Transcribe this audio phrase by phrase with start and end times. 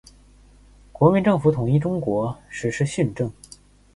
[0.91, 3.31] 国民政府统一中国，实施训政。